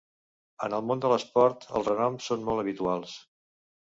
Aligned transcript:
En 0.67 0.75
el 0.77 0.87
món 0.91 1.03
de 1.03 1.11
l'esport 1.11 1.67
els 1.79 1.91
renoms 1.91 2.31
són 2.31 2.47
molt 2.47 2.61
habituals. 2.63 3.13